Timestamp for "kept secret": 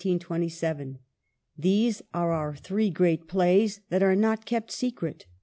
4.47-5.27